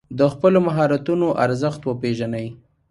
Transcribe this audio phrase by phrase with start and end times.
[0.19, 2.47] د خپلو مهارتونو ارزښت وپېژنئ.